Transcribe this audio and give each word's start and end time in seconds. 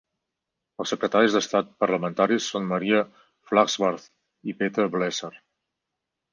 Els 0.83 0.93
secretaris 0.93 1.35
d'estat 1.37 1.69
parlamentaris 1.83 2.49
són 2.55 2.67
Maria 2.73 3.03
Flachsbarth 3.51 4.11
i 4.53 4.59
Peter 4.65 4.91
Bleser. 4.99 5.35